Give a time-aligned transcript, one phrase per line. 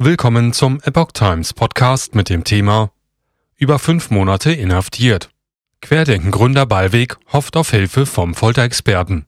[0.00, 2.92] Willkommen zum Epoch Times Podcast mit dem Thema
[3.56, 5.28] Über fünf Monate inhaftiert.
[5.80, 9.26] Querdenken-Gründer Ballweg hofft auf Hilfe vom Folterexperten.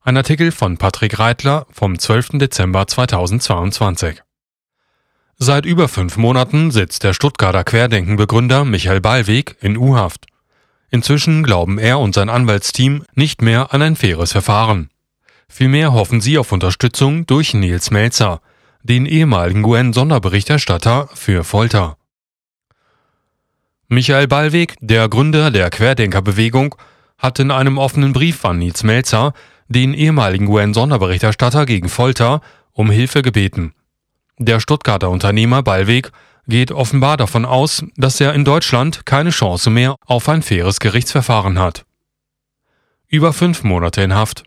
[0.00, 2.30] Ein Artikel von Patrick Reitler vom 12.
[2.40, 4.20] Dezember 2022.
[5.38, 10.26] Seit über fünf Monaten sitzt der Stuttgarter Querdenken-Begründer Michael Ballweg in U-Haft.
[10.90, 14.90] Inzwischen glauben er und sein Anwaltsteam nicht mehr an ein faires Verfahren.
[15.48, 18.40] Vielmehr hoffen sie auf Unterstützung durch Nils Melzer,
[18.82, 21.96] den ehemaligen UN-Sonderberichterstatter für Folter.
[23.88, 26.74] Michael Ballweg, der Gründer der Querdenkerbewegung,
[27.18, 29.32] hat in einem offenen Brief an Nils Melzer,
[29.68, 32.40] den ehemaligen UN-Sonderberichterstatter gegen Folter,
[32.72, 33.74] um Hilfe gebeten.
[34.38, 36.10] Der Stuttgarter Unternehmer Ballweg
[36.48, 41.58] geht offenbar davon aus, dass er in Deutschland keine Chance mehr auf ein faires Gerichtsverfahren
[41.58, 41.84] hat.
[43.08, 44.44] Über fünf Monate in Haft.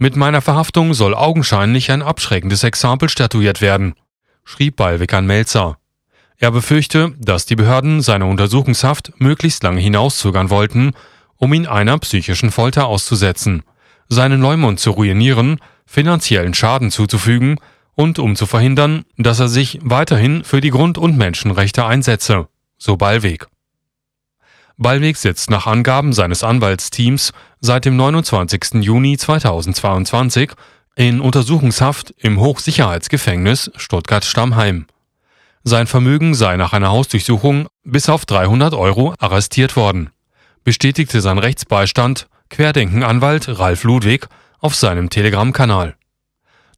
[0.00, 3.94] Mit meiner Verhaftung soll augenscheinlich ein abschreckendes Exempel statuiert werden,
[4.44, 5.76] schrieb Ballweg an Melzer.
[6.36, 10.92] Er befürchte, dass die Behörden seine Untersuchungshaft möglichst lange hinauszögern wollten,
[11.36, 13.64] um ihn einer psychischen Folter auszusetzen,
[14.08, 17.56] seinen Leumund zu ruinieren, finanziellen Schaden zuzufügen
[17.96, 22.46] und um zu verhindern, dass er sich weiterhin für die Grund- und Menschenrechte einsetze,
[22.76, 23.48] so Ballweg.
[24.80, 28.74] Ballweg sitzt nach Angaben seines Anwaltsteams seit dem 29.
[28.74, 30.52] Juni 2022
[30.94, 34.86] in Untersuchungshaft im Hochsicherheitsgefängnis Stuttgart-Stammheim.
[35.64, 40.10] Sein Vermögen sei nach einer Hausdurchsuchung bis auf 300 Euro arrestiert worden,
[40.62, 44.28] bestätigte sein Rechtsbeistand Querdenken-Anwalt Ralf Ludwig
[44.60, 45.96] auf seinem Telegram-Kanal.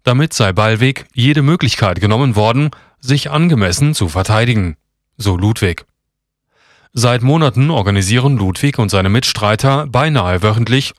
[0.04, 4.78] Damit sei Ballweg jede Möglichkeit genommen worden, sich angemessen zu verteidigen,
[5.18, 5.84] so Ludwig.
[6.92, 10.92] Seit Monaten organisieren Ludwig und seine Mitstreiter beinahe wöchentlich,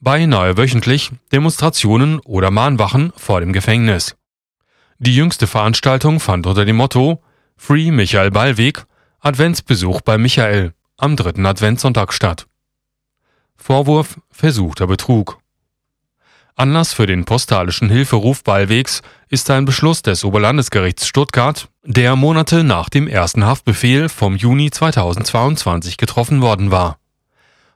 [0.00, 4.16] beinahe wöchentlich Demonstrationen oder Mahnwachen vor dem Gefängnis.
[4.98, 7.22] Die jüngste Veranstaltung fand unter dem Motto
[7.56, 8.86] Free Michael Ballweg
[9.20, 12.46] Adventsbesuch bei Michael am dritten Adventssonntag statt.
[13.56, 15.38] Vorwurf versuchter Betrug.
[16.58, 22.88] Anlass für den postalischen Hilferuf Ballwegs ist ein Beschluss des Oberlandesgerichts Stuttgart, der Monate nach
[22.88, 26.96] dem ersten Haftbefehl vom Juni 2022 getroffen worden war.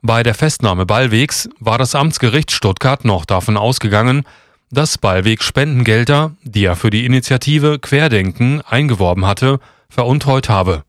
[0.01, 4.23] Bei der Festnahme Ballwegs war das Amtsgericht Stuttgart noch davon ausgegangen,
[4.71, 9.61] dass Ballweg Spendengelder, die er für die Initiative Querdenken eingeworben hatte,
[9.91, 10.85] veruntreut habe.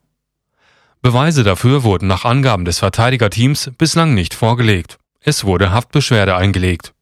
[1.01, 4.97] Beweise dafür wurden nach Angaben des Verteidigerteams bislang nicht vorgelegt.
[5.19, 6.93] Es wurde Haftbeschwerde eingelegt.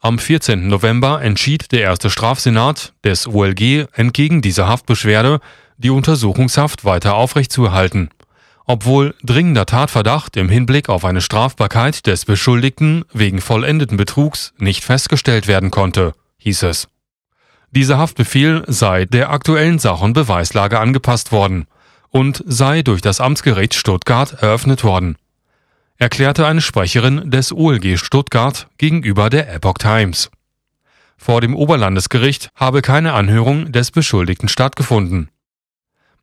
[0.00, 0.68] Am 14.
[0.68, 5.40] November entschied der erste Strafsenat des OLG entgegen dieser Haftbeschwerde,
[5.78, 8.10] die Untersuchungshaft weiter aufrechtzuerhalten,
[8.66, 15.48] obwohl dringender Tatverdacht im Hinblick auf eine Strafbarkeit des Beschuldigten wegen vollendeten Betrugs nicht festgestellt
[15.48, 16.88] werden konnte, hieß es.
[17.70, 21.66] Dieser Haftbefehl sei der aktuellen Sach- und Beweislage angepasst worden
[22.10, 25.16] und sei durch das Amtsgericht Stuttgart eröffnet worden
[25.98, 30.30] erklärte eine Sprecherin des OLG Stuttgart gegenüber der Epoch Times.
[31.16, 35.30] Vor dem Oberlandesgericht habe keine Anhörung des Beschuldigten stattgefunden.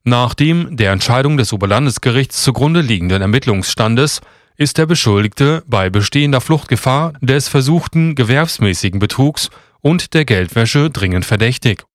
[0.03, 4.22] Nach dem der Entscheidung des Oberlandesgerichts zugrunde liegenden Ermittlungsstandes
[4.57, 9.50] ist der Beschuldigte bei bestehender Fluchtgefahr des versuchten gewerbsmäßigen Betrugs
[9.81, 11.85] und der Geldwäsche dringend verdächtig.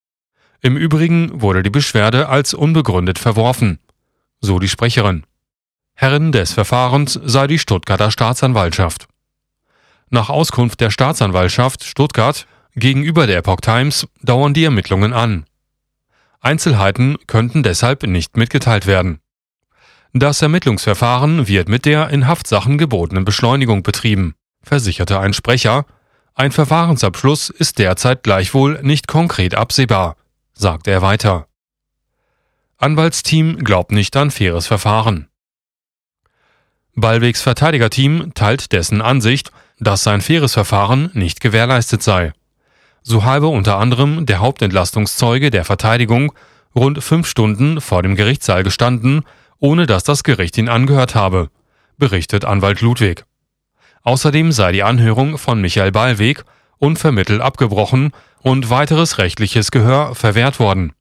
[0.60, 3.78] Im Übrigen wurde die Beschwerde als unbegründet verworfen,
[4.40, 5.24] so die Sprecherin.
[6.00, 9.08] Herrin des Verfahrens sei die Stuttgarter Staatsanwaltschaft.
[10.10, 15.44] Nach Auskunft der Staatsanwaltschaft Stuttgart gegenüber der Epoch Times dauern die Ermittlungen an.
[16.38, 19.18] Einzelheiten könnten deshalb nicht mitgeteilt werden.
[20.12, 25.84] Das Ermittlungsverfahren wird mit der in Haftsachen gebotenen Beschleunigung betrieben, versicherte ein Sprecher.
[26.36, 30.14] Ein Verfahrensabschluss ist derzeit gleichwohl nicht konkret absehbar,
[30.52, 31.48] sagte er weiter.
[32.76, 35.28] Anwaltsteam glaubt nicht an faires Verfahren.
[37.00, 42.32] Ballwegs Verteidigerteam teilt dessen Ansicht, dass sein faires Verfahren nicht gewährleistet sei.
[43.02, 46.32] So habe unter anderem der Hauptentlastungszeuge der Verteidigung
[46.74, 49.22] rund fünf Stunden vor dem Gerichtssaal gestanden,
[49.60, 51.50] ohne dass das Gericht ihn angehört habe,
[51.98, 53.24] berichtet Anwalt Ludwig.
[54.02, 56.44] Außerdem sei die Anhörung von Michael Ballweg
[56.78, 60.92] unvermittelt abgebrochen und weiteres rechtliches Gehör verwehrt worden.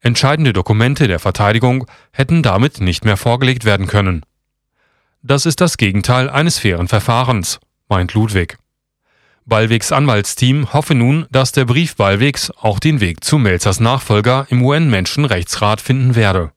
[0.00, 4.24] Entscheidende Dokumente der Verteidigung hätten damit nicht mehr vorgelegt werden können.
[5.22, 8.56] Das ist das Gegenteil eines fairen Verfahrens, meint Ludwig.
[9.44, 14.62] Ballwegs Anwaltsteam hoffe nun, dass der Brief Ballwegs auch den Weg zu Melzers Nachfolger im
[14.62, 16.52] UN-Menschenrechtsrat finden werde.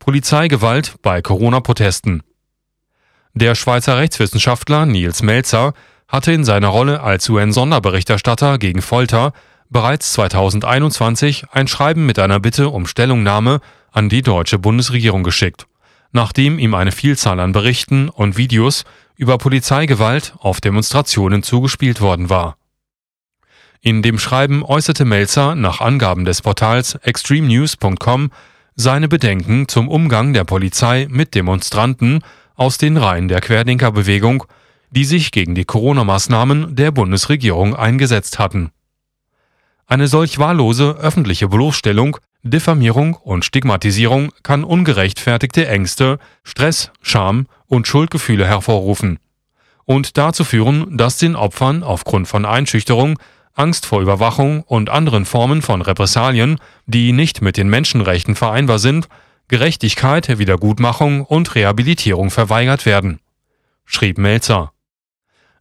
[0.00, 2.24] Polizeigewalt bei Corona-Protesten.
[3.34, 5.74] Der Schweizer Rechtswissenschaftler Niels Melzer
[6.08, 9.32] hatte in seiner Rolle als UN-Sonderberichterstatter gegen Folter
[9.70, 13.60] bereits 2021 ein Schreiben mit einer Bitte um Stellungnahme
[13.92, 15.67] an die deutsche Bundesregierung geschickt,
[16.12, 18.84] nachdem ihm eine Vielzahl an Berichten und Videos
[19.16, 22.56] über Polizeigewalt auf Demonstrationen zugespielt worden war.
[23.80, 28.30] In dem Schreiben äußerte Melzer nach Angaben des Portals extremenews.com
[28.74, 32.20] seine Bedenken zum Umgang der Polizei mit Demonstranten
[32.54, 34.44] aus den Reihen der Querdenkerbewegung,
[34.90, 38.70] die sich gegen die Corona-Maßnahmen der Bundesregierung eingesetzt hatten.
[39.86, 48.46] Eine solch wahllose öffentliche Bloßstellung, Diffamierung und Stigmatisierung kann ungerechtfertigte Ängste, Stress, Scham und Schuldgefühle
[48.46, 49.18] hervorrufen
[49.88, 53.18] und dazu führen, dass den Opfern aufgrund von Einschüchterung
[53.54, 59.08] Angst vor Überwachung und anderen Formen von Repressalien, die nicht mit den Menschenrechten vereinbar sind,
[59.48, 63.18] Gerechtigkeit, Wiedergutmachung und Rehabilitierung verweigert werden,
[63.86, 64.72] schrieb Melzer.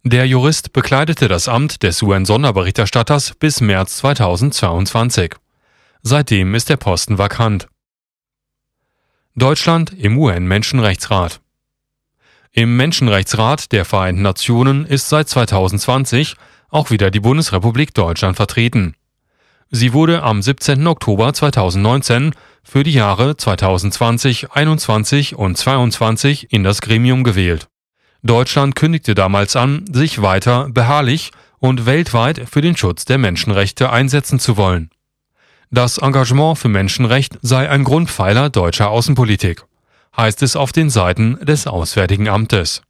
[0.03, 5.35] Der Jurist bekleidete das Amt des UN-Sonderberichterstatters bis März 2022.
[6.01, 7.67] Seitdem ist der Posten vakant.
[9.35, 11.41] Deutschland im UN-Menschenrechtsrat.
[12.51, 16.35] Im Menschenrechtsrat der Vereinten Nationen ist seit 2020
[16.69, 18.95] auch wieder die Bundesrepublik Deutschland vertreten.
[19.69, 20.87] Sie wurde am 17.
[20.87, 22.33] Oktober 2019
[22.63, 27.67] für die Jahre 2020, 21 und 22 in das Gremium gewählt.
[28.23, 34.39] Deutschland kündigte damals an, sich weiter beharrlich und weltweit für den Schutz der Menschenrechte einsetzen
[34.39, 34.89] zu wollen.
[35.69, 39.65] Das Engagement für Menschenrecht sei ein Grundpfeiler deutscher Außenpolitik,
[40.15, 42.83] heißt es auf den Seiten des Auswärtigen Amtes.